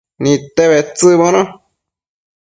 Nidte 0.23 0.63
bedtsëcbono 0.71 1.41